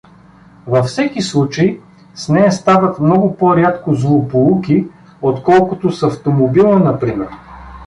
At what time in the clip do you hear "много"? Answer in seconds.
2.99-3.37